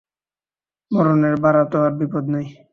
মরণের 0.91 1.35
বাড়া 1.43 1.63
তো 1.71 1.77
আর 1.85 1.91
বিপদ 1.99 2.25
নাই! 2.33 2.45